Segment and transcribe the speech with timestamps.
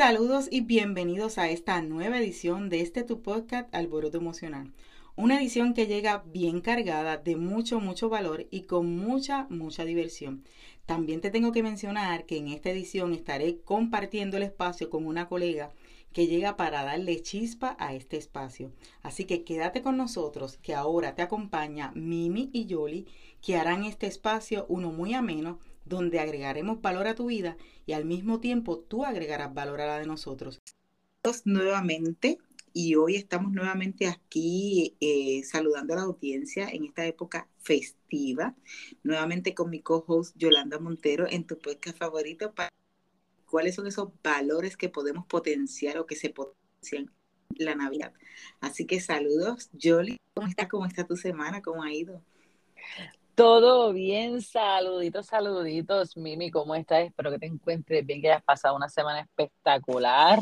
[0.00, 4.72] Saludos y bienvenidos a esta nueva edición de este tu podcast Alboroto Emocional.
[5.14, 10.42] Una edición que llega bien cargada de mucho, mucho valor y con mucha, mucha diversión.
[10.86, 15.28] También te tengo que mencionar que en esta edición estaré compartiendo el espacio con una
[15.28, 15.70] colega
[16.14, 18.72] que llega para darle chispa a este espacio.
[19.02, 23.06] Así que quédate con nosotros, que ahora te acompaña Mimi y Yoli,
[23.42, 28.04] que harán este espacio uno muy ameno, donde agregaremos valor a tu vida y al
[28.04, 30.60] mismo tiempo tú agregarás valor a la de nosotros.
[31.44, 32.38] Nuevamente,
[32.72, 38.54] y hoy estamos nuevamente aquí eh, saludando a la audiencia en esta época festiva,
[39.02, 42.70] nuevamente con mi co-host Yolanda Montero en tu podcast favorito para
[43.46, 47.10] cuáles son esos valores que podemos potenciar o que se potencian
[47.50, 48.14] la Navidad.
[48.60, 50.68] Así que saludos, Jolly, ¿cómo está?
[50.68, 51.62] ¿Cómo está tu semana?
[51.62, 52.22] ¿Cómo ha ido?
[53.40, 57.06] Todo bien, saluditos, saluditos, Mimi, ¿cómo estás?
[57.06, 60.40] Espero que te encuentres bien, que hayas pasado una semana espectacular.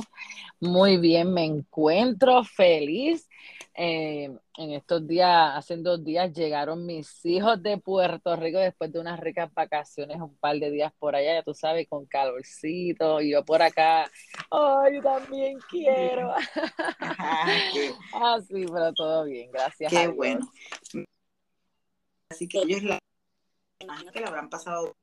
[0.58, 3.28] Muy bien, me encuentro feliz.
[3.72, 8.98] Eh, en estos días, hace dos días, llegaron mis hijos de Puerto Rico después de
[8.98, 13.30] unas ricas vacaciones, un par de días por allá, ya tú sabes, con calorcito, y
[13.30, 14.10] yo por acá,
[14.50, 16.34] ¡ay, también quiero!
[18.12, 19.92] ah, sí, pero todo bien, gracias.
[19.92, 20.50] Qué bueno.
[22.30, 22.98] Así que ellos la
[23.80, 24.96] imagino que le habrán pasado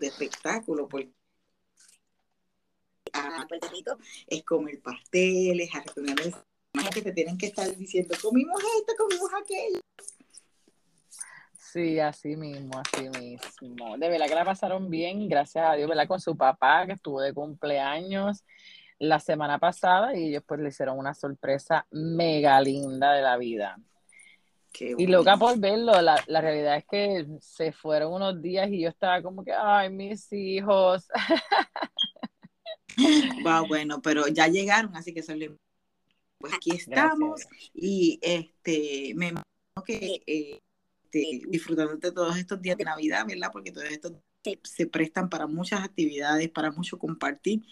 [0.00, 1.12] de espectáculo porque
[3.12, 6.34] a Puerto Rico es comer pasteles, a reuniones
[6.92, 9.80] que te tienen que estar diciendo comimos esto, comimos aquello.
[11.58, 13.98] Sí, así mismo, así mismo.
[13.98, 16.06] De verdad que la pasaron bien, gracias a Dios, ¿verdad?
[16.06, 18.44] Con su papá que estuvo de cumpleaños
[18.98, 23.78] la semana pasada y ellos pues le hicieron una sorpresa mega linda de la vida.
[24.80, 28.88] Y loca por verlo, la, la, realidad es que se fueron unos días y yo
[28.88, 31.08] estaba como que, ay, mis hijos.
[33.42, 35.38] Wow, bueno, pero ya llegaron, así que son
[36.38, 37.42] pues aquí estamos
[37.74, 43.50] y este me imagino que este, disfrutando de todos estos días de Navidad, ¿verdad?
[43.52, 44.12] Porque todos estos
[44.62, 47.62] se prestan para muchas actividades, para mucho compartir.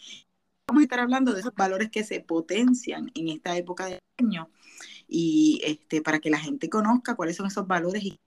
[0.66, 4.48] Vamos a estar hablando de esos valores que se potencian en esta época de año
[5.06, 8.18] y este, para que la gente conozca cuáles son esos valores y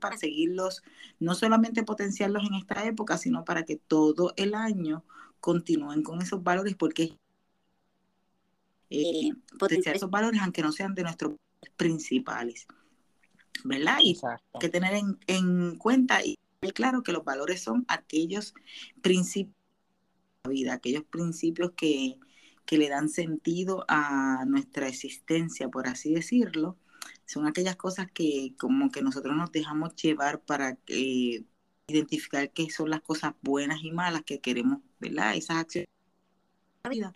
[0.00, 0.82] para seguirlos,
[1.20, 5.04] no solamente potenciarlos en esta época, sino para que todo el año
[5.40, 7.16] continúen con esos valores, porque
[8.90, 11.36] eh, potenciar esos valores, aunque no sean de nuestros
[11.76, 12.66] principales,
[13.64, 13.98] ¿verdad?
[14.02, 16.36] Y hay que tener en, en cuenta y
[16.74, 18.54] claro que los valores son aquellos
[19.00, 19.55] principios
[20.46, 22.18] vida, aquellos principios que,
[22.66, 26.76] que le dan sentido a nuestra existencia, por así decirlo,
[27.26, 31.44] son aquellas cosas que como que nosotros nos dejamos llevar para eh,
[31.88, 35.36] identificar qué son las cosas buenas y malas que queremos, ¿verdad?
[35.36, 37.14] Esas acciones de la vida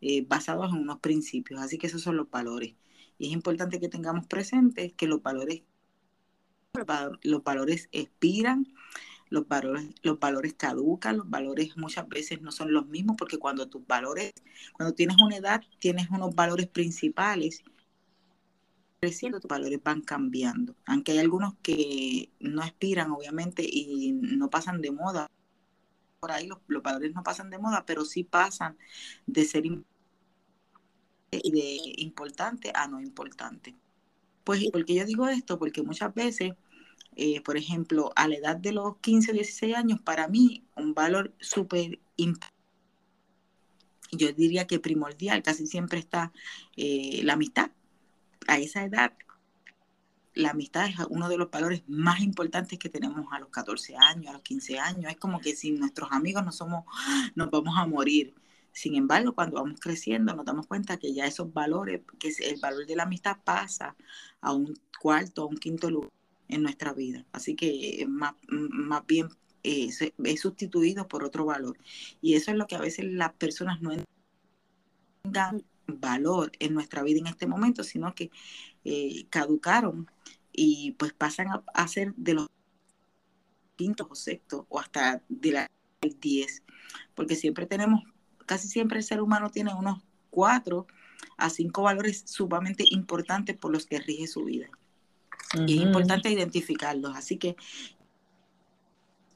[0.00, 1.60] eh, basadas en unos principios.
[1.60, 2.74] Así que esos son los valores.
[3.18, 5.62] Y es importante que tengamos presentes que los valores,
[7.22, 8.66] los valores expiran,
[9.30, 13.68] los valores, los valores caducan, los valores muchas veces no son los mismos porque cuando
[13.68, 14.32] tus valores,
[14.72, 17.62] cuando tienes una edad, tienes unos valores principales,
[19.00, 20.76] creciendo, tus valores van cambiando.
[20.86, 25.30] Aunque hay algunos que no expiran, obviamente, y no pasan de moda.
[26.20, 28.76] Por ahí los, los valores no pasan de moda, pero sí pasan
[29.26, 29.64] de ser
[31.30, 33.76] de importante a no importante.
[34.44, 35.58] Pues, porque yo digo esto?
[35.58, 36.52] Porque muchas veces
[37.20, 40.94] eh, por ejemplo, a la edad de los 15 o 16 años, para mí un
[40.94, 42.56] valor súper importante.
[44.12, 46.32] Yo diría que primordial, casi siempre está
[46.76, 47.72] eh, la amistad.
[48.46, 49.14] A esa edad,
[50.32, 54.28] la amistad es uno de los valores más importantes que tenemos a los 14 años,
[54.28, 55.10] a los 15 años.
[55.10, 56.84] Es como que sin nuestros amigos no somos,
[57.34, 58.32] nos vamos a morir.
[58.70, 62.86] Sin embargo, cuando vamos creciendo, nos damos cuenta que ya esos valores, que el valor
[62.86, 63.96] de la amistad pasa
[64.40, 66.17] a un cuarto, a un quinto lugar
[66.48, 67.26] en nuestra vida.
[67.32, 69.28] Así que más, más bien
[69.62, 69.90] eh,
[70.24, 71.78] es sustituido por otro valor.
[72.20, 73.90] Y eso es lo que a veces las personas no
[75.22, 78.30] tengan valor en nuestra vida en este momento, sino que
[78.84, 80.10] eh, caducaron
[80.52, 82.48] y pues pasan a, ser de los
[83.76, 85.70] quintos o sextos o hasta de la
[86.00, 86.62] 10,
[87.14, 88.02] porque siempre tenemos,
[88.46, 90.86] casi siempre el ser humano tiene unos cuatro
[91.36, 94.68] a cinco valores sumamente importantes por los que rige su vida.
[95.54, 97.16] Y es importante identificarlos.
[97.16, 97.56] Así que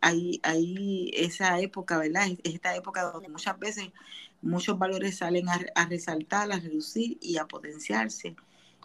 [0.00, 2.28] hay, hay esa época, ¿verdad?
[2.28, 3.90] Es esta época donde muchas veces
[4.42, 8.36] muchos valores salen a, resaltar, a reducir y a potenciarse.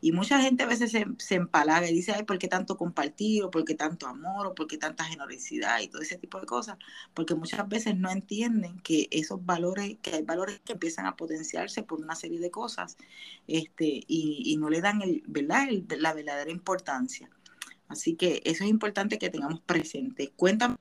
[0.02, 3.44] Y mucha gente a veces se, empalaga y dice, ay, ¿por qué tanto compartir?
[3.44, 4.48] ¿O por qué tanto amor?
[4.48, 5.80] ¿O por qué tanta generosidad?
[5.82, 6.78] Y todo ese tipo de cosas.
[7.14, 11.84] Porque muchas veces no entienden que esos valores, que hay valores que empiezan a potenciarse
[11.84, 12.98] por una serie de cosas
[13.48, 15.68] este, y, y no le dan el, ¿verdad?
[15.98, 17.30] la verdadera importancia.
[17.88, 20.32] Así que eso es importante que tengamos presente.
[20.36, 20.76] Cuéntame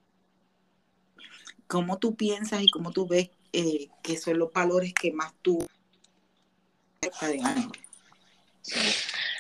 [1.67, 5.67] cómo tú piensas y cómo tú ves eh, que son los valores que más tú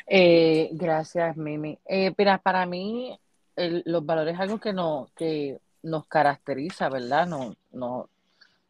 [0.06, 1.78] eh, gracias, Mimi.
[1.84, 3.18] Eh, para mí,
[3.56, 7.26] los valores es algo que, no, que nos caracteriza, ¿verdad?
[7.26, 8.08] No, no,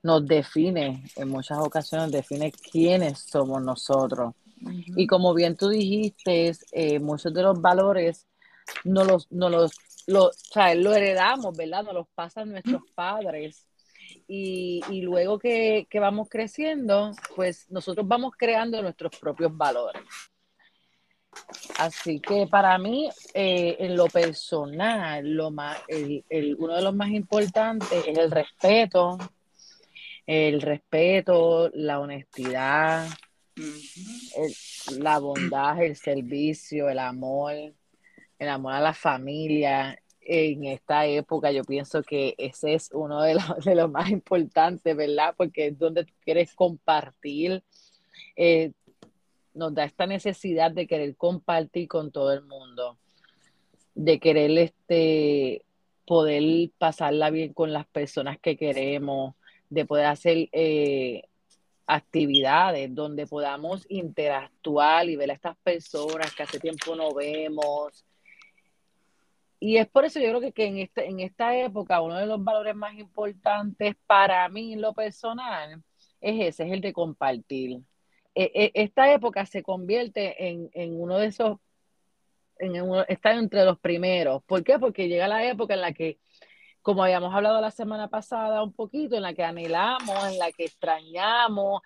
[0.07, 4.35] nos define, en muchas ocasiones define quiénes somos nosotros.
[4.97, 8.27] Y como bien tú dijiste, eh, muchos de los valores
[8.85, 9.73] no los, no los,
[10.07, 10.31] lo,
[10.77, 11.83] lo heredamos, ¿verdad?
[11.83, 13.67] Nos los pasan nuestros padres.
[14.29, 20.03] Y, y luego que, que, vamos creciendo, pues nosotros vamos creando nuestros propios valores.
[21.79, 26.95] Así que para mí, eh, en lo personal, lo más, el, el, uno de los
[26.95, 29.19] más importantes es el respeto,
[30.27, 33.09] el respeto, la honestidad,
[34.99, 37.55] la bondad, el servicio, el amor,
[38.39, 39.99] el amor a la familia.
[40.21, 44.97] En esta época yo pienso que ese es uno de los, de los más importantes,
[44.97, 45.35] ¿verdad?
[45.37, 47.63] Porque es donde tú quieres compartir.
[48.35, 48.73] Eh,
[49.57, 52.99] nos da esta necesidad de querer compartir con todo el mundo,
[53.95, 55.65] de querer este,
[56.07, 59.35] poder pasarla bien con las personas que queremos,
[59.71, 61.25] de poder hacer eh,
[61.87, 68.05] actividades donde podamos interactuar y ver a estas personas que hace tiempo no vemos.
[69.59, 72.45] Y es por eso yo creo que, en, este, en esta época uno de los
[72.45, 75.83] valores más importantes para mí en lo personal
[76.21, 77.81] es ese, es el de compartir.
[78.37, 81.59] E, e, esta época se convierte en, en uno de esos,
[82.59, 82.75] en
[83.09, 84.43] está entre los primeros.
[84.45, 84.79] ¿Por qué?
[84.79, 86.19] Porque llega la época en la que
[86.83, 90.67] como habíamos hablado la semana pasada un poquito, en la que anhelamos, en la que
[90.67, 91.83] extrañamos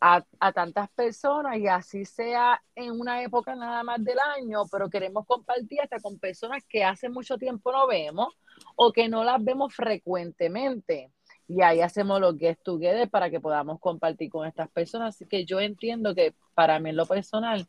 [0.00, 0.22] a,
[0.52, 5.80] tantas personas y así sea en una época nada más del año, pero queremos compartir
[5.80, 8.28] hasta con personas que hace mucho tiempo no vemos
[8.76, 11.10] o que no las vemos frecuentemente.
[11.48, 15.14] Y ahí hacemos los guest together para que podamos compartir con estas personas.
[15.14, 17.66] Así que yo entiendo que para mí en lo personal,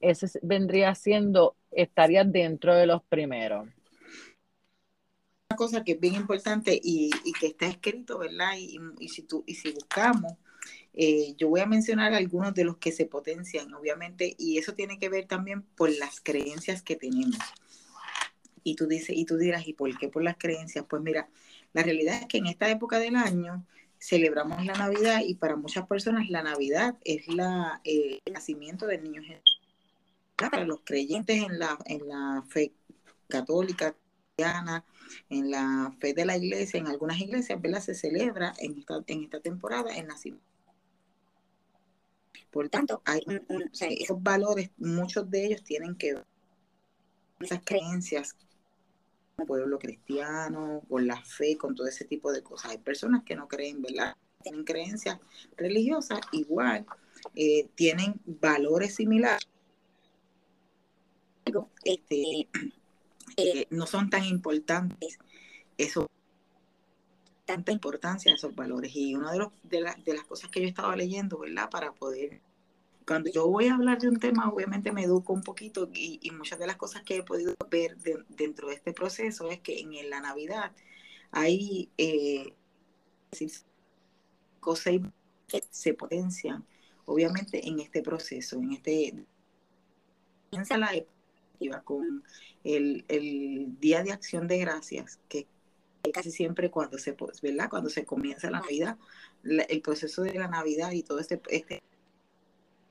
[0.00, 3.66] ese vendría siendo, estaría dentro de los primeros
[5.56, 8.52] cosa que es bien importante y, que está escrito, ¿verdad?
[8.56, 10.34] Y, si, tú, y si buscamos,
[10.94, 14.98] eh, yo voy a mencionar algunos de los que se potencian, obviamente, y eso tiene
[14.98, 17.38] que ver también por las creencias que tenemos.
[18.62, 20.84] Y tú, dices, y tú dirás, ¿y por qué por las creencias?
[20.88, 21.28] Pues mira,
[21.72, 23.66] la realidad es que en esta época del año
[23.98, 29.02] celebramos la Navidad y para muchas personas la Navidad es la, eh, el nacimiento del
[29.02, 29.60] niño Jesús.
[30.36, 32.72] Para los creyentes en la, en la fe
[33.28, 33.96] católica,
[34.36, 34.84] cristiana,
[35.30, 37.80] en la fe de la iglesia, en algunas iglesias, ¿verdad?
[37.80, 40.44] Se celebra en esta, en esta temporada el nacimiento.
[42.50, 43.22] Por tanto, hay
[43.80, 46.26] esos valores, muchos de ellos tienen que ver
[47.40, 48.36] esas creencias
[49.44, 52.70] pueblo cristiano, con la fe, con todo ese tipo de cosas.
[52.70, 54.16] Hay personas que no creen, ¿verdad?
[54.42, 55.18] Tienen creencias
[55.56, 56.86] religiosas, igual,
[57.34, 59.46] eh, tienen valores similares.
[61.84, 62.48] Este,
[63.36, 65.18] eh, no son tan importantes
[65.78, 66.08] eso
[67.44, 70.96] tanta importancia esos valores y una de, los, de, de las cosas que yo estaba
[70.96, 72.40] leyendo verdad para poder
[73.06, 76.58] cuando yo voy a hablar de un tema obviamente me educo un poquito y, muchas
[76.58, 77.96] de las cosas que he podido ver
[78.28, 80.72] dentro de este proceso es que en la navidad
[81.30, 82.54] hay eh,
[84.60, 84.94] cosas
[85.46, 86.66] que se potencian
[87.04, 89.26] obviamente en este proceso en este
[90.50, 92.24] la con
[92.64, 95.46] el, el, Día de Acción de Gracias, que
[96.12, 97.68] casi siempre cuando se, ¿verdad?
[97.68, 98.96] Cuando se comienza la Navidad,
[99.44, 101.82] el proceso de la Navidad y todo este, este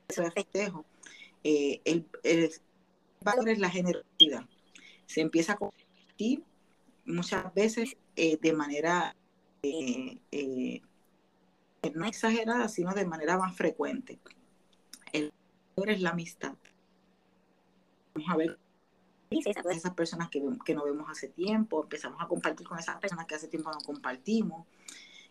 [0.07, 0.85] festejo,
[1.43, 2.51] eh, el, el,
[3.21, 4.45] valor es la generosidad.
[5.05, 6.43] Se empieza a compartir
[7.05, 9.15] muchas veces eh, de manera
[9.63, 10.81] eh,
[11.93, 14.19] no exagerada, sino de manera más frecuente.
[15.11, 15.31] El
[15.75, 16.55] valor es la amistad.
[18.13, 18.59] Vamos a ver
[19.29, 23.35] esas personas que, que no vemos hace tiempo, empezamos a compartir con esas personas que
[23.35, 24.65] hace tiempo no compartimos,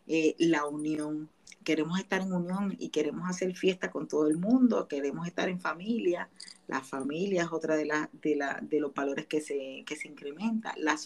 [0.06, 1.30] eh, la unión,
[1.64, 5.60] queremos estar en unión y queremos hacer fiesta con todo el mundo, queremos estar en
[5.60, 6.28] familia,
[6.66, 10.08] la familia es otra de, la, de, la, de los valores que se, que se
[10.08, 10.96] incrementa, la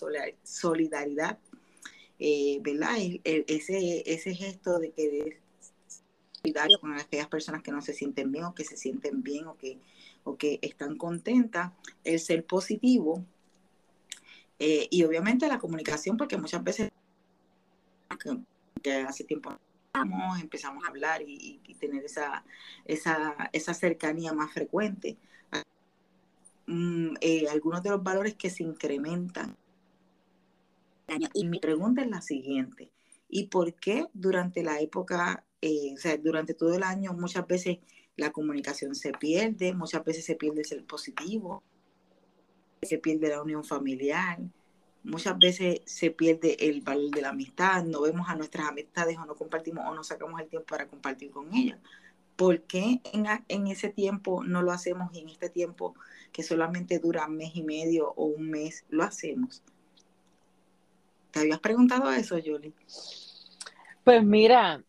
[0.42, 1.38] solidaridad,
[2.18, 2.96] eh, ¿verdad?
[3.24, 5.40] ese, ese gesto de querer
[6.42, 9.56] solidario con aquellas personas que no se sienten bien o que se sienten bien o
[9.56, 9.78] que
[10.28, 11.72] o que están contentas,
[12.04, 13.24] el ser positivo
[14.58, 16.90] eh, y obviamente la comunicación, porque muchas veces
[18.80, 19.58] que, hace tiempo
[20.40, 22.44] empezamos a hablar y, tener esa,
[22.84, 25.16] esa, esa, cercanía más frecuente.
[26.66, 29.56] Mm, eh, algunos de los valores que se incrementan.
[31.32, 32.90] Y mi pregunta es la siguiente,
[33.30, 37.78] ¿y por qué durante la época, eh, o sea, durante todo el año muchas veces
[38.16, 41.62] la comunicación se pierde, muchas veces se pierde el ser positivo,
[42.82, 44.38] se pierde la unión familiar,
[45.02, 49.24] muchas veces se pierde el valor de la amistad, no vemos a nuestras amistades o
[49.24, 51.78] no compartimos o no sacamos el tiempo para compartir con ellas.
[52.36, 55.94] ¿Por qué en, en ese tiempo no lo hacemos y en este tiempo
[56.32, 59.62] que solamente dura un mes y medio o un mes lo hacemos?
[61.30, 62.72] ¿Te habías preguntado eso, Julie?
[64.04, 64.82] Pues mira,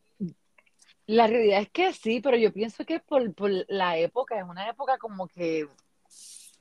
[1.07, 4.69] la realidad es que sí, pero yo pienso que por, por la época, es una
[4.69, 5.67] época como que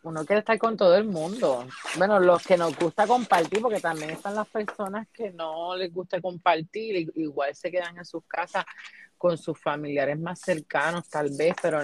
[0.02, 1.66] uno quiere estar con todo el mundo.
[1.96, 6.20] Bueno, los que nos gusta compartir, porque también están las personas que no les gusta
[6.20, 8.64] compartir, igual se quedan en sus casas
[9.16, 11.80] con sus familiares más cercanos, tal vez, pero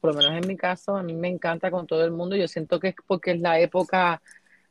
[0.00, 2.36] por lo menos en mi caso, a mí me encanta con todo el mundo.
[2.36, 4.22] Yo siento que es porque es la época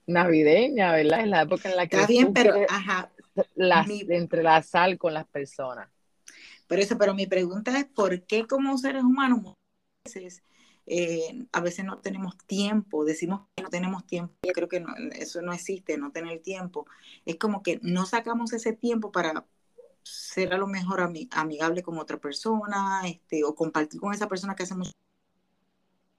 [0.06, 1.22] navideña, ¿verdad?
[1.22, 3.12] Es la época en la que Está bien, pero ajá,
[3.56, 5.90] entrelazar con las personas.
[6.68, 9.56] Pero eso, pero mi pregunta es, ¿por qué como seres humanos
[10.04, 10.44] veces,
[10.90, 13.06] eh, a veces no tenemos tiempo?
[13.06, 16.88] Decimos que no tenemos tiempo, yo creo que eso no existe, no tener tiempo.
[17.26, 19.46] Es como que no sacamos ese tiempo para
[20.04, 24.64] ser a lo mejor amigable con otra persona, este, o compartir con esa persona que
[24.64, 24.96] hacemos,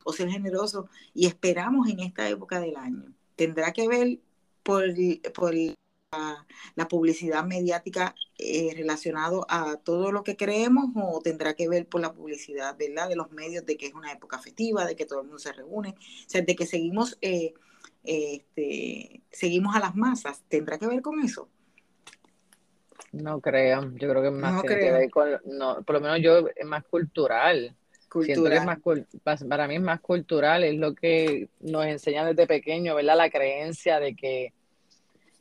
[0.04, 3.12] o ser generoso, y esperamos en esta época del año.
[3.36, 4.20] Tendrá que ver
[4.62, 4.84] por,
[5.34, 5.54] por
[6.74, 12.00] la publicidad mediática eh, relacionado a todo lo que creemos o tendrá que ver por
[12.00, 13.08] la publicidad, ¿verdad?
[13.08, 15.52] De los medios, de que es una época festiva, de que todo el mundo se
[15.52, 17.54] reúne, o sea, de que seguimos, eh,
[18.02, 21.48] este, seguimos a las masas, ¿tendrá que ver con eso?
[23.12, 26.66] No creo, yo creo que más que ver con, no, por lo menos yo es
[26.66, 27.76] más cultural.
[28.08, 28.66] Cultural.
[28.66, 33.16] más, para mí es más cultural, es lo que nos enseñan desde pequeño, ¿verdad?
[33.16, 34.52] La creencia de que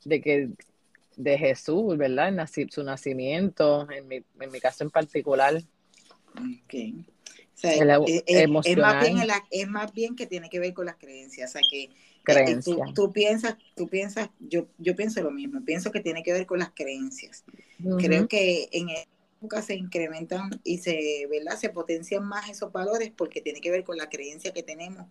[0.03, 0.49] de que
[1.15, 2.47] de Jesús, ¿verdad?
[2.69, 5.61] su nacimiento, en mi, en mi caso en particular.
[6.65, 7.05] Okay.
[7.53, 8.65] O sea, es, es, más
[9.01, 9.17] bien
[9.51, 11.49] es, más bien que tiene que ver con las creencias.
[11.49, 11.89] O sea, que,
[12.93, 16.59] tú, piensas, tú piensas, yo, yo pienso lo mismo, pienso que tiene que ver con
[16.59, 17.43] las creencias.
[17.97, 18.87] Creo que en
[19.39, 21.57] época se incrementan y se, ¿verdad?
[21.57, 25.07] se potencian más esos valores porque tiene que ver con la creencia que tenemos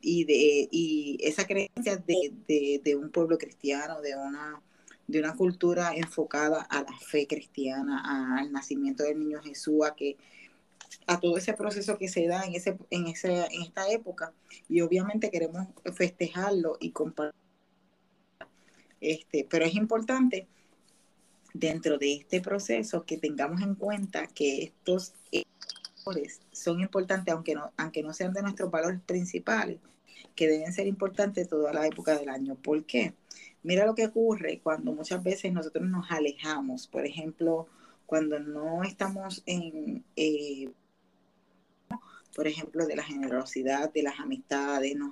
[0.00, 4.62] y de y esa creencia de, de, de un pueblo cristiano, de una
[5.06, 10.16] de una cultura enfocada a la fe cristiana, al nacimiento del niño Jesús, a que
[11.06, 14.32] a todo ese proceso que se da en ese en ese en esta época
[14.68, 17.40] y obviamente queremos festejarlo y compartir
[19.00, 20.48] este, pero es importante
[21.58, 25.14] dentro de este proceso que tengamos en cuenta que estos
[26.04, 29.78] valores son importantes aunque no aunque no sean de nuestros valores principales,
[30.34, 32.54] que deben ser importantes toda la época del año.
[32.56, 33.14] ¿Por qué?
[33.62, 37.66] Mira lo que ocurre cuando muchas veces nosotros nos alejamos, por ejemplo,
[38.06, 40.70] cuando no estamos en, eh,
[42.34, 45.10] por ejemplo, de la generosidad, de las amistades, nos,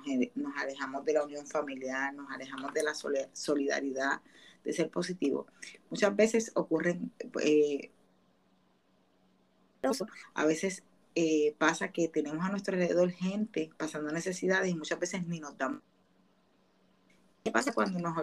[0.57, 2.93] alejamos de la unión familiar, nos alejamos de la
[3.33, 4.21] solidaridad,
[4.65, 5.47] de ser positivo.
[5.89, 7.91] Muchas veces ocurren, eh,
[10.33, 15.25] a veces eh, pasa que tenemos a nuestro alrededor gente pasando necesidades y muchas veces
[15.27, 15.81] ni nos damos.
[17.43, 18.15] ¿Qué pasa cuando nos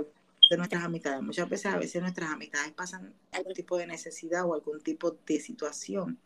[0.52, 1.22] de nuestras amistades.
[1.22, 5.40] Muchas veces, a veces nuestras amistades pasan algún tipo de necesidad o algún tipo de
[5.40, 6.18] situación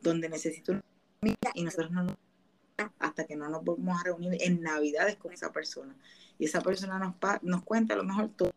[0.00, 0.82] donde necesito una
[1.22, 2.16] amiga y nosotros no nos
[2.98, 5.94] hasta que no nos volvemos a reunir en Navidades con esa persona.
[6.38, 8.50] Y esa persona nos, nos cuenta a lo mejor todo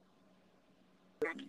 [1.27, 1.47] año.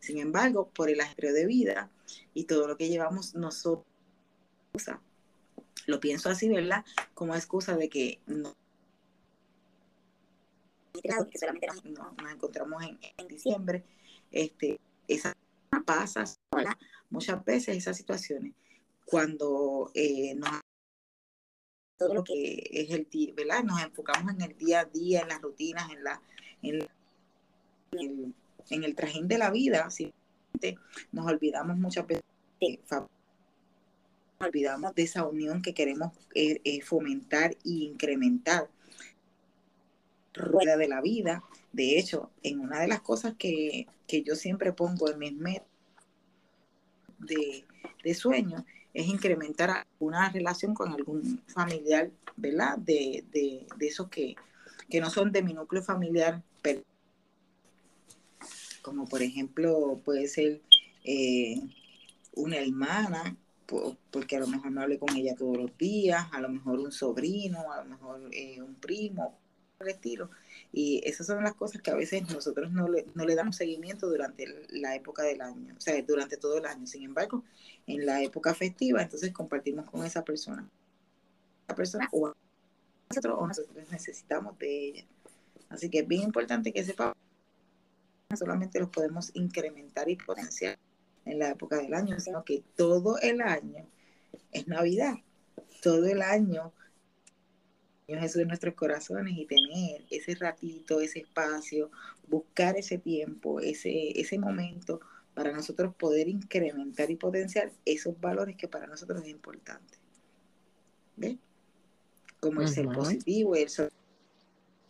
[0.00, 1.90] Sin embargo, por el ajetreo de vida
[2.34, 3.86] y todo lo que llevamos nosotros,
[5.86, 6.84] lo pienso así, ¿verdad?
[7.14, 8.54] Como excusa de que no
[11.02, 13.84] que solamente nos, encontramos en, diciembre,
[14.30, 15.36] este, esa
[15.84, 16.24] pasa
[17.10, 18.52] muchas veces esas situaciones
[19.04, 20.38] cuando eh,
[21.98, 23.64] todo lo que es el ¿verdad?
[23.64, 26.22] Nos enfocamos en el día a día, en las rutinas, en la,
[26.62, 26.88] en,
[27.92, 28.34] el,
[28.70, 29.88] en el trajín de la vida,
[31.12, 32.24] nos olvidamos muchas veces
[34.38, 38.68] olvidamos de esa unión que queremos eh, eh, fomentar e incrementar
[40.32, 41.42] rueda de la vida.
[41.72, 45.66] De hecho, en una de las cosas que, yo siempre pongo en mis metas
[47.18, 47.64] de,
[48.14, 52.78] sueño es incrementar una relación con algún familiar, ¿verdad?
[52.78, 54.36] De, de, de esos que,
[54.88, 56.42] que no son de mi núcleo familiar,
[58.84, 60.60] como por ejemplo puede ser
[61.04, 61.58] eh,
[62.34, 63.34] una hermana,
[64.10, 66.92] porque a lo mejor no hable con ella todos los días, a lo mejor un
[66.92, 69.38] sobrino, a lo mejor eh, un primo,
[69.86, 70.30] estilo.
[70.70, 74.06] Y esas son las cosas que a veces nosotros no le, no le damos seguimiento
[74.08, 76.86] durante la época del año, o sea, durante todo el año.
[76.86, 77.42] Sin embargo,
[77.86, 80.68] en la época festiva, entonces compartimos con esa persona.
[81.68, 82.34] La persona o
[83.08, 85.04] nosotros, o nosotros necesitamos de ella.
[85.70, 87.14] Así que es bien importante que sepa
[88.36, 90.78] solamente los podemos incrementar y potenciar
[91.24, 93.86] en la época del año, sino que todo el año
[94.52, 95.14] es Navidad.
[95.82, 96.72] Todo el año
[98.06, 101.90] Jesús en nuestros corazones y tener ese ratito, ese espacio,
[102.28, 105.00] buscar ese tiempo, ese, ese momento
[105.34, 109.98] para nosotros poder incrementar y potenciar esos valores que para nosotros es importante.
[111.16, 111.36] ¿Ves?
[112.40, 113.90] Como el ser positivo, el ser,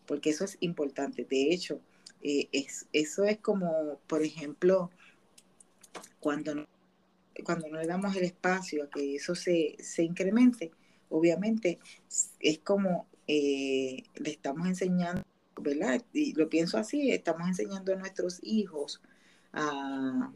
[0.06, 1.24] porque eso es importante.
[1.24, 1.80] De hecho,
[2.24, 4.90] eh, es, eso es como, por ejemplo,
[6.18, 6.66] cuando no,
[7.44, 10.72] cuando no le damos el espacio a que eso se, se incremente,
[11.10, 11.78] obviamente
[12.40, 15.22] es como eh, le estamos enseñando,
[15.60, 16.02] ¿verdad?
[16.12, 19.00] Y lo pienso así, estamos enseñando a nuestros hijos
[19.52, 20.32] a,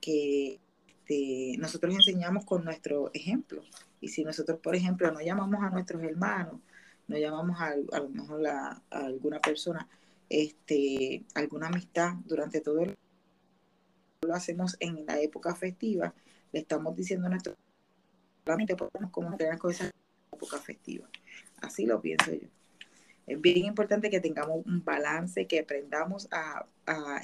[0.00, 3.62] que este, nosotros enseñamos con nuestro ejemplo.
[4.00, 6.60] Y si nosotros, por ejemplo, no llamamos a nuestros hermanos,
[7.08, 9.88] no llamamos a, a lo mejor a, alguna persona,
[10.28, 12.96] este, alguna amistad durante todo el
[14.22, 16.14] lo hacemos en la época festiva,
[16.52, 17.56] le estamos diciendo a nuestros
[18.44, 19.90] solamente podemos tener con esa
[20.32, 21.08] época festiva.
[21.60, 22.48] Así lo pienso yo.
[23.26, 26.66] Es bien importante que tengamos un balance, que aprendamos a,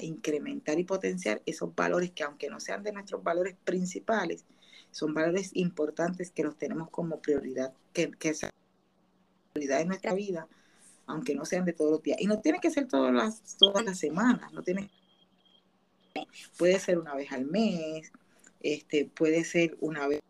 [0.01, 4.43] incrementar y potenciar esos valores que aunque no sean de nuestros valores principales,
[4.89, 8.51] son valores importantes que los tenemos como prioridad, que, que sean
[9.53, 10.47] prioridad en nuestra vida,
[11.11, 12.19] aunque no sean de todos los días.
[12.19, 14.89] Y no tiene que ser todas las, todas las semanas, no tiene
[16.57, 18.11] puede ser una vez al mes,
[18.59, 20.21] este, puede ser una vez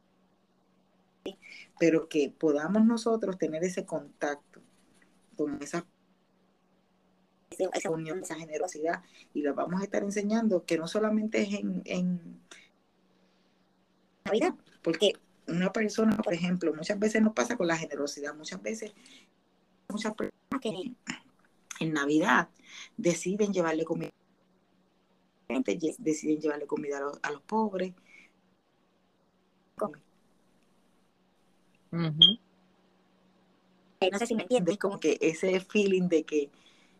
[1.79, 4.61] pero que podamos nosotros tener ese contacto
[5.35, 5.83] con esa,
[7.89, 9.01] unión, esa generosidad,
[9.33, 12.39] y lo vamos a estar enseñando que no solamente es en, en
[14.25, 14.53] Navidad,
[14.83, 15.13] porque
[15.47, 18.93] una persona, por ejemplo, muchas veces nos pasa con la generosidad, muchas veces,
[19.91, 20.93] muchas personas que
[21.79, 22.49] en Navidad
[22.97, 24.11] deciden llevarle comida
[25.97, 27.93] deciden llevarle comida a los, a los pobres,
[34.09, 36.49] no sé si me entiendes, como que ese feeling de que,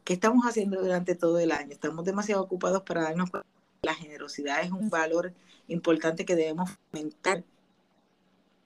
[0.03, 1.71] ¿qué estamos haciendo durante todo el año?
[1.71, 3.47] Estamos demasiado ocupados para darnos cuenta
[3.81, 5.33] que la generosidad es un valor
[5.67, 7.43] importante que debemos fomentar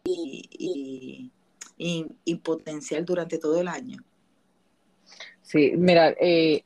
[0.04, 1.32] y,
[1.78, 4.04] y, potenciar durante todo el año.
[5.46, 6.64] Sí, mira, eh,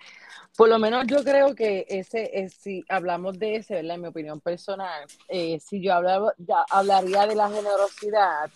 [0.55, 3.95] por lo menos yo creo que ese, es, si hablamos de ese, ¿verdad?
[3.95, 6.33] En mi opinión personal, eh, si yo hablaba,
[6.69, 8.49] hablaría de la generosidad,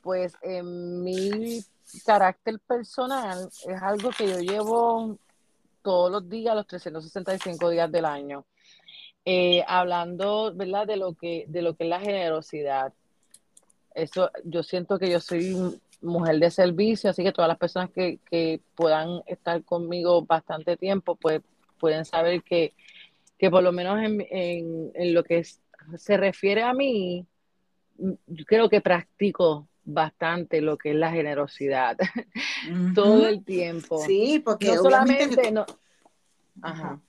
[0.00, 1.60] pues en mi
[2.06, 5.18] carácter personal es algo que yo llevo
[5.82, 8.46] todos los días, los 365 días del año,
[9.26, 10.86] eh, hablando, ¿verdad?
[10.86, 12.94] De lo que, de lo que es la generosidad.
[13.94, 18.18] Eso, yo siento que yo soy mujer de servicio, así que todas las personas que,
[18.30, 21.42] que puedan estar conmigo bastante tiempo, pues
[21.78, 22.74] pueden saber que,
[23.38, 25.44] que por lo menos en, en, en lo que
[25.96, 27.26] se refiere a mí,
[27.98, 31.96] yo creo que practico bastante lo que es la generosidad
[32.94, 33.98] todo el tiempo.
[33.98, 35.66] Sí, porque no solamente no.
[36.62, 37.00] Ajá.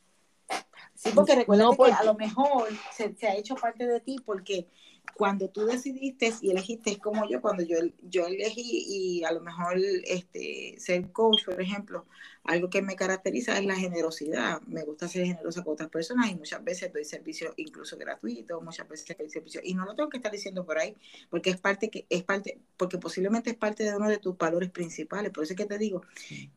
[0.96, 4.68] Sí, porque recuerda que a lo mejor se, se, ha hecho parte de ti porque
[5.16, 9.42] cuando tú decidiste y elegiste, es como yo, cuando yo, yo elegí y a lo
[9.42, 12.06] mejor este, ser coach, por ejemplo,
[12.44, 14.62] algo que me caracteriza es la generosidad.
[14.64, 18.88] Me gusta ser generosa con otras personas y muchas veces doy servicio incluso gratuito, muchas
[18.88, 20.96] veces doy servicio y no lo tengo que estar diciendo por ahí
[21.30, 24.72] porque es parte que es parte porque posiblemente es parte de uno de tus valores
[24.72, 25.32] principales.
[25.32, 26.02] Por eso es que te digo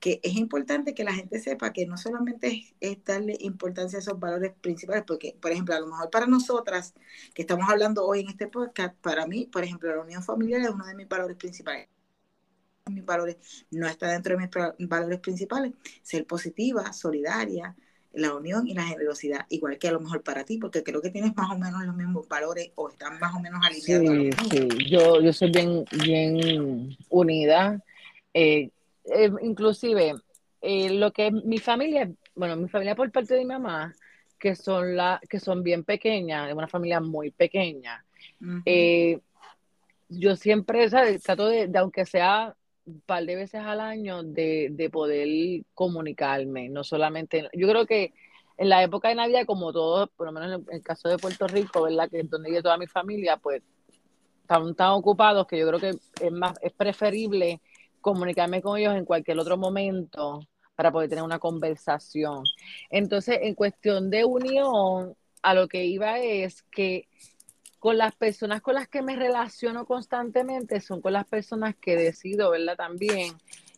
[0.01, 4.19] que es importante que la gente sepa que no solamente es, darle importancia a esos
[4.19, 6.95] valores principales, porque por ejemplo, a lo mejor para nosotras
[7.35, 10.71] que estamos hablando hoy en este podcast, para mí, por ejemplo, la unión familiar es
[10.71, 11.89] uno de mis valores principales
[12.91, 13.37] mis valores,
[13.71, 17.75] no está dentro de mis valores principales, ser positiva, solidaria,
[18.13, 21.11] la unión y la generosidad, igual que a lo mejor para ti, porque creo que
[21.11, 24.37] tienes más o menos los mismos valores o están más o menos alineados.
[24.51, 24.69] Sí, sí.
[24.89, 27.83] Yo, yo soy bien, bien unida.
[28.35, 28.71] Eh,
[29.07, 30.15] eh, inclusive,
[30.61, 33.95] eh, lo que mi familia, bueno, mi familia por parte de mi mamá,
[34.39, 38.05] que son, la, que son bien pequeñas, de una familia muy pequeña,
[40.11, 42.55] yo siempre trato de, aunque sea
[42.87, 45.29] un par de veces al año, de, de poder
[45.75, 48.13] comunicarme, no solamente, yo creo que
[48.57, 51.47] en la época de Navidad, como todo, por lo menos en el, caso de Puerto
[51.47, 52.09] Rico, ¿verdad?
[52.09, 53.63] Que es donde vive toda mi familia, pues
[54.43, 55.91] están tan ocupados que yo creo que
[56.25, 57.61] es más, es preferible
[58.01, 60.41] comunicarme con ellos en cualquier otro momento
[60.77, 62.45] para poder tener una conversación.
[62.91, 67.09] Entonces, en cuestión de unión, a lo que iba es que
[67.85, 72.53] con las personas con las que me relaciono constantemente son con las personas que decido,
[72.53, 72.77] ¿verdad?
[72.77, 73.35] También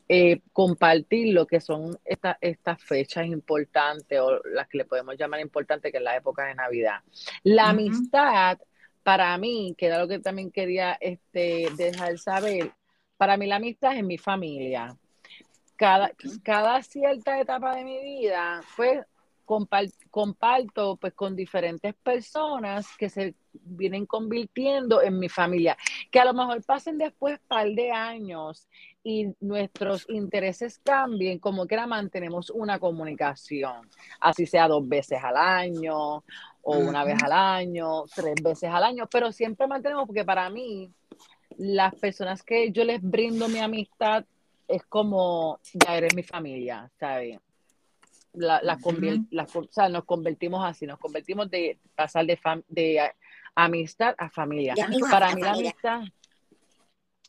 [0.09, 5.91] eh, compartir lo que son estas fechas importantes o las que le podemos llamar importantes,
[5.91, 7.01] que es la época de Navidad.
[7.43, 8.61] La amistad,
[9.03, 12.71] para mí, que era lo que también quería este, dejar saber,
[13.17, 14.97] para mí la amistad es mi familia.
[15.75, 16.13] Cada,
[16.45, 19.05] cada cierta etapa de mi vida, pues
[20.11, 25.77] comparto pues con diferentes personas que se vienen convirtiendo en mi familia,
[26.11, 28.69] que a lo mejor pasen después un par de años
[29.03, 33.89] y nuestros intereses cambien, como que la mantenemos una comunicación,
[34.21, 36.25] así sea dos veces al año
[36.63, 40.91] o una vez al año, tres veces al año, pero siempre mantenemos porque para mí
[41.57, 44.25] las personas que yo les brindo mi amistad
[44.67, 47.39] es como ya eres mi familia, ¿sabes?
[48.37, 48.79] la, la,
[49.55, 52.39] o sea, nos convertimos así, nos convertimos de pasar de,
[52.69, 53.13] de
[53.57, 54.75] amistad a familia.
[55.11, 56.03] para mí la amistad,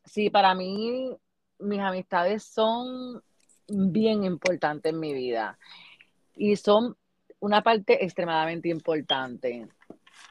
[0.05, 1.09] sí, para mí
[1.59, 3.23] mis amistades son
[3.67, 5.57] bien importantes en mi vida
[6.35, 6.95] y son
[7.39, 9.67] una parte extremadamente importante.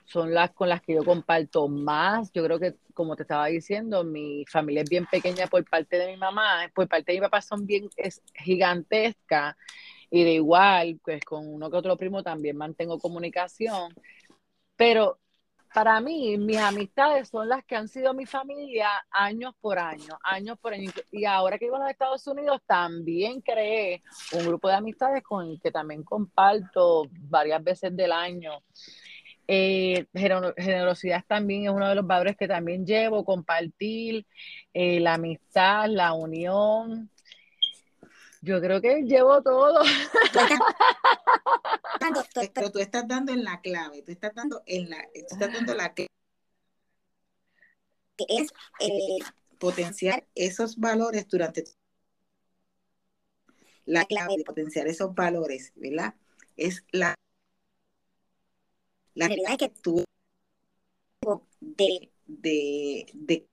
[0.04, 2.30] Son las con las que yo comparto más.
[2.32, 6.08] Yo creo que, como te estaba diciendo, mi familia es bien pequeña por parte de
[6.08, 9.56] mi mamá, por parte de mi papá son bien es gigantesca
[10.10, 13.92] y de igual, pues con uno que otro primo también mantengo comunicación,
[14.76, 15.18] pero
[15.76, 20.58] para mí, mis amistades son las que han sido mi familia años por año, años
[20.58, 20.90] por año.
[21.12, 25.46] Y ahora que vivo en los Estados Unidos, también creé un grupo de amistades con
[25.46, 28.52] el que también comparto varias veces del año.
[29.46, 34.24] Eh, generosidad también es uno de los valores que también llevo, compartir
[34.72, 37.10] eh, la amistad, la unión,
[38.42, 39.82] yo creo que llevo todo.
[42.54, 45.74] Pero tú estás dando en la clave, tú estás dando en la, tú estás dando
[45.74, 46.06] la que
[48.28, 49.18] es eh,
[49.58, 51.64] potenciar esos valores durante
[53.84, 56.14] la clave de potenciar esos valores, ¿verdad?
[56.56, 57.14] Es la
[59.14, 60.04] la realidad es que tú
[61.60, 63.48] de, de, de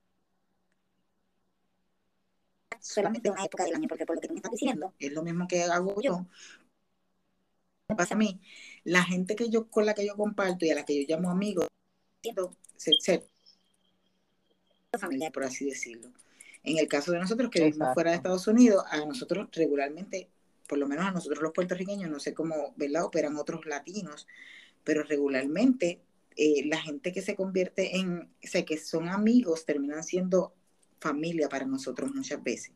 [2.83, 5.23] solamente una época del año, porque por lo que tú me estás diciendo, es lo
[5.23, 6.27] mismo que hago yo.
[7.87, 8.41] Me pasa a mí,
[8.83, 11.29] la gente que yo con la que yo comparto y a la que yo llamo
[11.31, 11.67] amigos,
[12.21, 13.25] siento ser,
[14.97, 16.11] familiar, por así decirlo.
[16.63, 20.29] En el caso de nosotros que vivimos fuera de Estados Unidos, a nosotros regularmente,
[20.67, 23.05] por lo menos a nosotros los puertorriqueños, no sé cómo, ¿verdad?
[23.05, 24.27] Operan otros latinos,
[24.83, 26.01] pero regularmente
[26.35, 30.53] eh, la gente que se convierte en, o sea, que son amigos, terminan siendo
[31.03, 32.71] familia para nosotros muchas veces.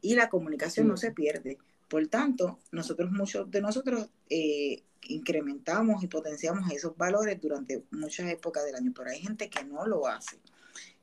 [0.00, 1.58] Y la comunicación no se pierde.
[1.88, 8.64] Por tanto, nosotros, muchos de nosotros, eh, incrementamos y potenciamos esos valores durante muchas épocas
[8.64, 10.38] del año, pero hay gente que no lo hace.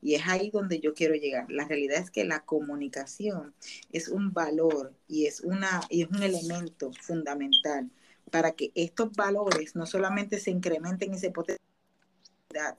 [0.02, 1.46] Y es ahí donde yo quiero llegar.
[1.48, 3.54] La realidad es que la comunicación
[3.92, 7.88] es un valor y es, una, y es un elemento fundamental
[8.30, 11.64] para que estos valores no solamente se incrementen y se potencien,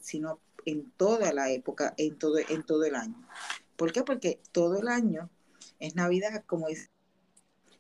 [0.02, 3.28] sino en toda la época, en todo, en todo el año.
[3.76, 4.04] ¿Por qué?
[4.04, 5.30] Porque todo el año
[5.80, 6.90] es Navidad, como es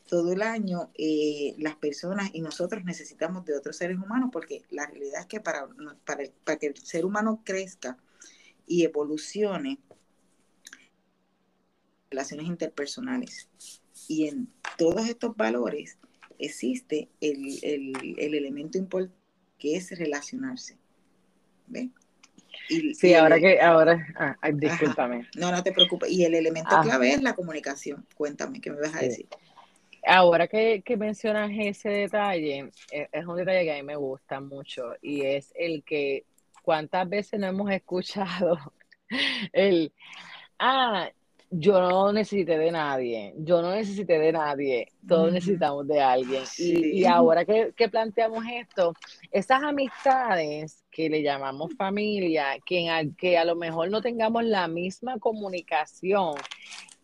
[0.07, 4.85] todo el año eh, las personas y nosotros necesitamos de otros seres humanos porque la
[4.85, 5.67] realidad es que para,
[6.05, 7.97] para, que el ser humano crezca
[8.67, 9.79] y evolucione,
[12.11, 13.49] relaciones interpersonales.
[14.07, 15.97] Y en todos estos valores
[16.37, 19.25] existe el, el, el elemento importante
[19.57, 20.77] que es relacionarse.
[22.67, 25.27] Sí, ahora que, ahora, ah, discúlpame.
[25.35, 26.09] No, no te preocupes.
[26.11, 26.81] Y el elemento ah.
[26.83, 28.05] clave es la comunicación.
[28.15, 29.27] Cuéntame, ¿qué me vas a decir?
[30.05, 34.93] Ahora que, mencionas ese detalle, e, es, un detalle que a mí me gusta mucho
[35.01, 36.25] y es el que
[36.61, 38.57] cuántas veces no hemos escuchado
[39.51, 39.91] el,
[40.59, 41.09] ah,
[41.57, 46.43] yo no necesité de nadie, yo no necesité de nadie, todos necesitamos de alguien.
[46.57, 48.93] Y, ahora que, planteamos esto,
[49.31, 55.17] esas amistades que le llamamos familia, que, que a lo mejor no tengamos la misma
[55.19, 56.35] comunicación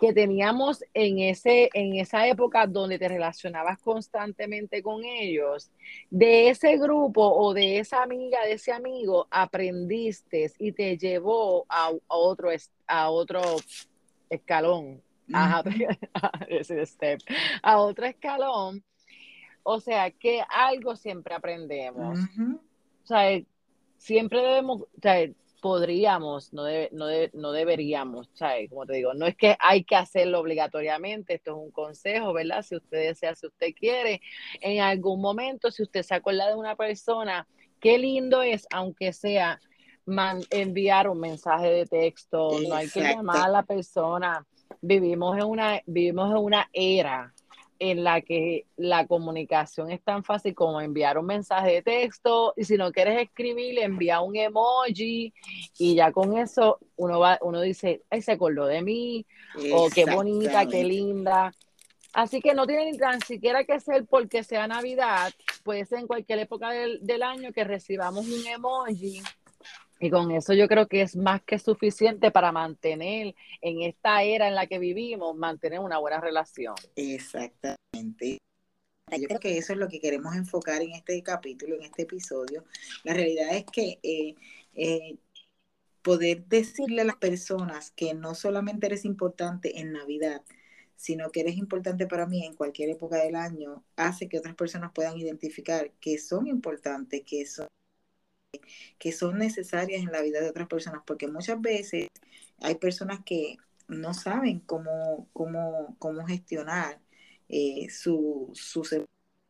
[0.02, 5.70] que teníamos en, ese, en esa época donde te relacionabas constantemente con ellos,
[6.10, 11.92] de ese grupo o de esa amiga, de ese amigo, aprendiste y te llevó a,
[12.08, 12.50] otro,
[12.88, 13.42] a otro
[14.32, 15.02] escalón,
[15.34, 15.64] a,
[17.64, 18.84] a otro escalón.
[19.64, 22.18] O sea, que algo siempre aprendemos.
[23.04, 23.40] O sea,
[23.98, 25.30] siempre debemos, o sea,
[25.62, 28.70] podríamos, no, no, no deberíamos, ¿sabes?
[28.70, 32.64] Como te digo, no es que hay que hacerlo obligatoriamente, esto es un consejo, ¿verdad?
[32.64, 34.22] Si usted desea, si usted quiere,
[34.60, 37.48] en algún momento, si usted se acuerda de una persona,
[37.80, 39.60] qué lindo es, aunque sea
[40.50, 44.46] enviar un mensaje de texto, no hay que llamar a la persona.
[44.82, 47.34] Vivimos en una, vivimos en una era
[47.82, 52.64] en la que la comunicación es tan fácil como enviar un mensaje de texto y
[52.64, 55.34] si no quieres escribir, envía un emoji
[55.80, 59.26] y ya con eso uno va, uno dice, ay, se acordó de mí,
[59.74, 61.52] o qué bonita, qué linda.
[62.14, 65.34] Así que no tiene ni tan siquiera que ser porque sea Navidad,
[65.64, 69.24] puede ser en cualquier época del, del año que recibamos un emoji
[70.02, 74.48] y con eso yo creo que es más que suficiente para mantener en esta era
[74.48, 76.74] en la que vivimos, mantener una buena relación.
[76.96, 78.40] Exactamente.
[79.16, 82.64] Yo creo que eso es lo que queremos enfocar en este capítulo, en este episodio.
[83.04, 84.36] La realidad es que eh,
[84.74, 85.18] eh,
[86.02, 90.42] poder decirle a las personas que no solamente eres importante en Navidad,
[90.96, 94.94] sino que eres importante para mí en cualquier época del año, hace que otras personas
[94.96, 97.68] puedan identificar que son importantes, que son
[98.98, 102.08] que son necesarias en la vida de otras personas, porque muchas veces
[102.60, 107.00] hay personas que no saben cómo, cómo, cómo gestionar
[107.50, 109.08] eh, sus emociones,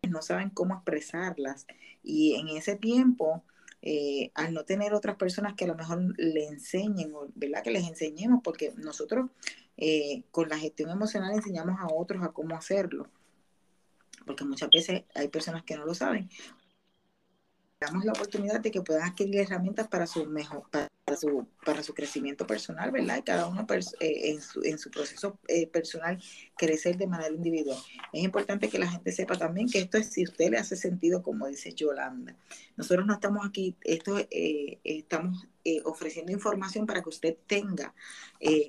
[0.10, 1.68] no saben cómo expresarlas.
[2.04, 3.44] Y en ese tiempo,
[3.82, 7.64] eh, al no tener otras personas que a lo mejor le enseñen, ¿verdad?
[7.64, 9.30] Que les enseñemos, porque nosotros
[9.78, 13.08] eh, con la gestión emocional enseñamos a otros a cómo hacerlo
[14.26, 16.30] porque muchas veces hay personas que no lo saben
[17.82, 21.96] damos la oportunidad de que puedan adquirir herramientas para su mejor, para su, para su
[21.96, 23.18] crecimiento personal, ¿verdad?
[23.18, 23.66] Y cada uno
[24.00, 26.22] eh, en, su, en su proceso eh, personal
[26.56, 27.80] crecer de manera individual.
[28.14, 31.24] Es importante que la gente sepa también que esto es si usted le hace sentido,
[31.24, 32.36] como dice Yolanda.
[32.78, 35.48] Nosotros no estamos aquí, esto eh, estamos
[35.84, 37.94] ofreciendo información para que usted tenga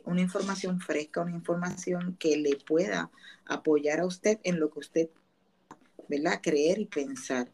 [0.05, 3.11] una información fresca, una información que le pueda
[3.45, 5.11] apoyar a usted en lo que usted,
[6.09, 6.41] ¿verdad?
[6.43, 7.51] Creer y pensar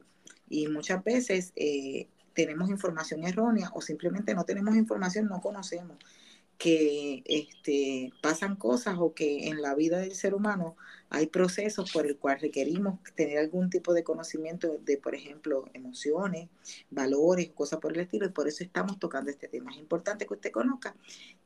[0.48, 5.98] y muchas veces eh, tenemos información errónea o simplemente no tenemos información, no conocemos
[6.58, 10.76] que este, pasan cosas o que en la vida del ser humano
[11.08, 16.48] hay procesos por el cual requerimos tener algún tipo de conocimiento de, por ejemplo, emociones,
[16.90, 19.70] valores, cosas por el estilo, y por eso estamos tocando este tema.
[19.70, 20.94] Es importante que usted conozca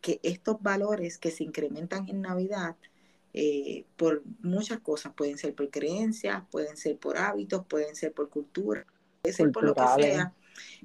[0.01, 2.75] que estos valores que se incrementan en Navidad,
[3.35, 8.29] eh, por muchas cosas, pueden ser por creencias, pueden ser por hábitos, pueden ser por
[8.29, 8.87] cultura,
[9.23, 10.35] puede ser por lo que sea.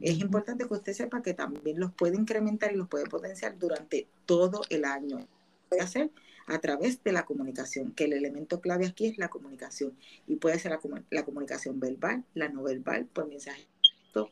[0.02, 4.08] Es importante que usted sepa que también los puede incrementar y los puede potenciar durante
[4.26, 5.28] todo el año.
[5.70, 6.10] Puede hacer
[6.48, 9.98] a través de la comunicación, que el elemento clave aquí es la comunicación.
[10.26, 10.80] Y puede ser la,
[11.10, 13.68] la comunicación verbal, la no verbal, por mensaje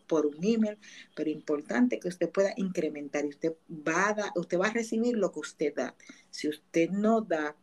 [0.08, 0.78] por un email,
[1.16, 5.32] pero importante que usted pueda incrementar y usted va a, usted va a recibir lo
[5.32, 5.96] que usted da.
[6.32, 7.56] Si usted no da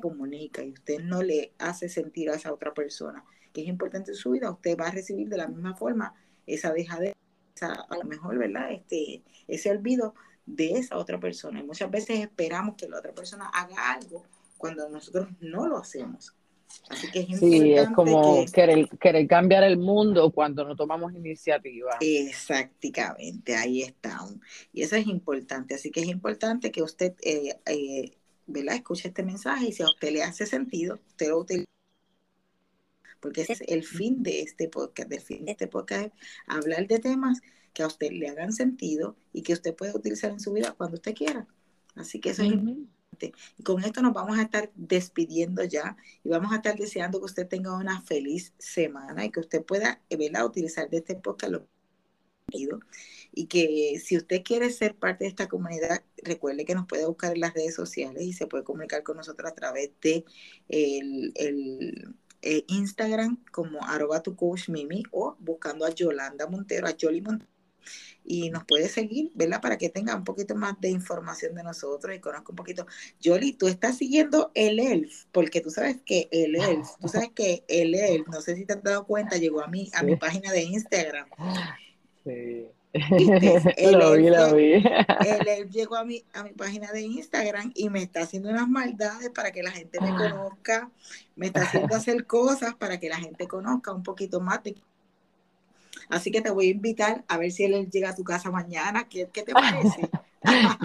[0.00, 3.24] comunica y usted no le hace sentir a esa otra persona
[3.56, 6.14] que es importante en su vida, usted va a recibir de la misma forma
[6.46, 7.14] esa dejadera,
[7.62, 8.70] a lo mejor, ¿verdad?
[8.70, 11.60] Este, ese olvido de esa otra persona.
[11.60, 14.24] Y muchas veces esperamos que la otra persona haga algo
[14.58, 16.34] cuando nosotros no lo hacemos.
[16.90, 21.96] Así que es sí, es como querer, querer, cambiar el mundo cuando no tomamos iniciativa.
[22.00, 24.20] Exactamente, ahí está.
[24.74, 25.76] Y eso es importante.
[25.76, 28.10] Así que es importante que usted eh, eh,
[28.46, 28.76] ¿verdad?
[28.76, 31.66] Escuche este mensaje y si a usted le hace sentido, usted lo utiliza.
[33.20, 35.10] Porque ese es el fin de este podcast.
[35.10, 36.12] El fin de este podcast es
[36.46, 37.40] hablar de temas
[37.72, 40.96] que a usted le hagan sentido y que usted pueda utilizar en su vida cuando
[40.96, 41.46] usted quiera.
[41.94, 43.32] Así que eso es importante.
[43.58, 47.26] Y con esto nos vamos a estar despidiendo ya y vamos a estar deseando que
[47.26, 50.46] usted tenga una feliz semana y que usted pueda ¿verdad?
[50.46, 51.68] utilizar de este podcast lo
[53.32, 57.34] y que si usted quiere ser parte de esta comunidad, recuerde que nos puede buscar
[57.34, 60.24] en las redes sociales y se puede comunicar con nosotros a través de
[60.68, 61.32] el,
[62.42, 67.50] eh, Instagram como arroba tu coach Mimi o buscando a Yolanda Montero, a Yoli Montero
[68.24, 69.60] y nos puede seguir, ¿verdad?
[69.60, 72.86] Para que tenga un poquito más de información de nosotros y conozca un poquito.
[73.22, 77.64] Jolie, tú estás siguiendo el ELF, porque tú sabes que el ELF, tú sabes que
[77.68, 80.50] el ELF, no sé si te has dado cuenta, llegó a mí, a mi página
[80.52, 81.28] de Instagram.
[82.26, 82.66] Sí.
[83.92, 84.72] lo vi, lo vi.
[84.74, 89.30] Él, llegó a mi, a mi página de Instagram y me está haciendo unas maldades
[89.30, 90.90] para que la gente me conozca,
[91.36, 94.60] me está haciendo hacer cosas para que la gente conozca un poquito más
[96.08, 99.08] Así que te voy a invitar a ver si él llega a tu casa mañana.
[99.08, 100.08] ¿Qué, qué te parece?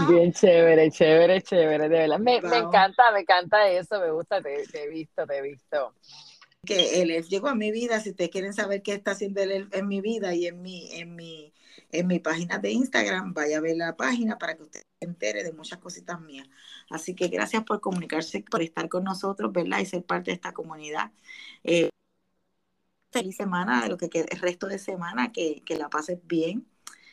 [0.09, 2.19] Bien chévere, chévere, chévere, de verdad.
[2.19, 5.93] Me, me encanta, me encanta eso, me gusta, te, te, he visto, te he visto.
[6.65, 9.87] Que él llegó a mi vida, si ustedes quieren saber qué está haciendo él en
[9.87, 11.53] mi vida y en mi, en mi,
[11.91, 15.43] en mi página de Instagram, vaya a ver la página para que usted se entere
[15.43, 16.47] de muchas cositas mías.
[16.89, 19.79] Así que gracias por comunicarse, por estar con nosotros, ¿verdad?
[19.79, 21.11] Y ser parte de esta comunidad.
[21.63, 21.89] Eh,
[23.11, 26.67] feliz semana, de lo que quede el resto de semana, que, la pases bien.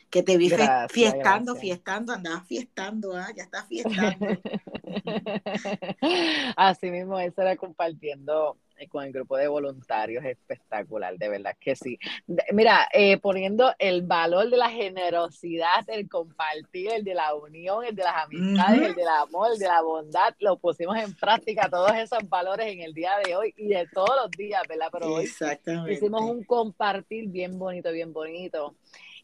[0.09, 0.49] Que te vi
[0.89, 3.27] fiestando, fiestando, andabas fiestando, ¿ah?
[3.35, 4.25] ya estás fiestando.
[6.55, 11.75] Así mismo, eso era compartiendo eh, con el grupo de voluntarios espectacular, de verdad que
[11.75, 11.99] sí.
[12.53, 17.93] mira, eh, poniendo el valor de la generosidad, el compartir, el de la unión, el
[17.93, 21.93] de las amistades, el del amor, el de la bondad, lo pusimos en práctica, todos
[21.93, 24.87] esos valores en el día de hoy y de todos los días, ¿verdad?
[24.91, 25.29] Pero hoy
[25.89, 28.75] hicimos un compartir bien bonito, bien bonito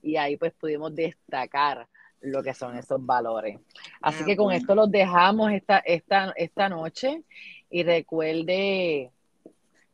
[0.05, 1.87] y ahí pues pudimos destacar
[2.21, 3.59] lo que son esos valores.
[4.01, 7.23] Así ah, que con esto los dejamos esta, esta, esta noche
[7.69, 9.11] y recuerde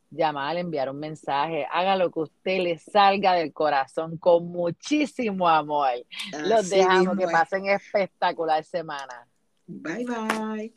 [0.09, 5.91] llamar, enviar un mensaje, haga lo que usted le salga del corazón con muchísimo amor.
[6.45, 9.25] Los dejamos que pasen espectacular semana.
[9.65, 10.73] Bye bye.